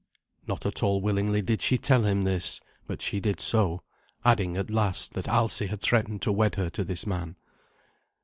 Not 0.47 0.65
at 0.65 0.81
all 0.81 0.99
willingly 0.99 1.43
did 1.43 1.61
she 1.61 1.77
tell 1.77 2.05
him 2.05 2.23
this; 2.23 2.59
but 2.87 3.03
she 3.03 3.19
did 3.19 3.39
so, 3.39 3.83
adding 4.25 4.57
at 4.57 4.71
last 4.71 5.13
that 5.13 5.27
Alsi 5.29 5.67
had 5.67 5.79
threatened 5.81 6.23
to 6.23 6.31
wed 6.31 6.55
her 6.55 6.71
to 6.71 6.83
this 6.83 7.05
man. 7.05 7.35